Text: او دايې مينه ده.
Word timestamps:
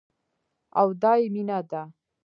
او 0.79 0.87
دايې 1.01 1.27
مينه 1.33 1.59
ده. 1.69 1.81